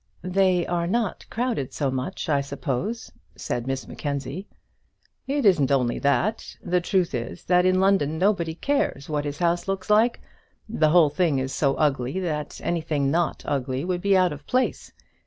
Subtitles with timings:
[0.23, 4.47] "They are not crowded so much, I suppose," said Miss Mackenzie.
[5.27, 6.57] "It isn't only that.
[6.63, 10.19] The truth is, that in London nobody cares what his house looks like.
[10.67, 14.91] The whole thing is so ugly that anything not ugly would be out of place.